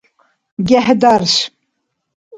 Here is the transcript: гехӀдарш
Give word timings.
гехӀдарш 0.67 1.33